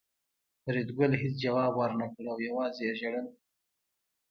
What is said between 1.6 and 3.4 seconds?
ورنکړ او یوازې یې ژړل